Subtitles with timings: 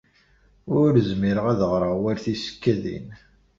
[0.79, 3.07] Ur zmireɣ ad ɣreɣ war tisekkadin.